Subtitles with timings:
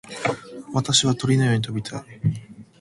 [0.73, 2.03] 私は鳥のように飛びたい。